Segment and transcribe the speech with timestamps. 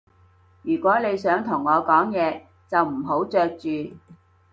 [0.63, 3.95] 如果你想同我講嘢，就唔好嚼住